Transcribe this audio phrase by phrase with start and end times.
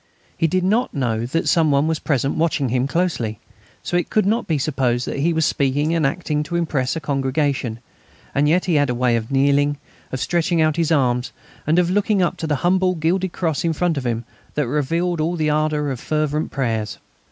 [0.35, 3.39] He did not know that some one was present watching him closely;
[3.83, 6.99] so it could not be supposed that he was speaking and acting to impress a
[6.99, 7.77] congregation,
[8.33, 9.77] and yet he had a way of kneeling,
[10.11, 11.31] of stretching out his arms
[11.67, 14.25] and of looking up to the humble gilded cross in front of him,
[14.55, 16.97] that revealed all the ardour of fervent prayers.